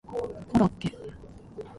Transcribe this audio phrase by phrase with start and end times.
[0.51, 0.97] コロッケ